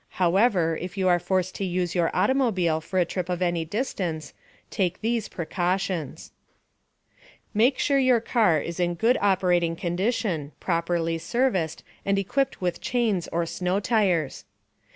[0.17, 4.33] However, if you are forced to use your automobile for a trip of any distance,
[4.71, 6.31] take these precautions:
[7.53, 13.27] Make sure your car is in good operating condition, properly serviced, and equipped with chains
[13.31, 14.43] or snow tires.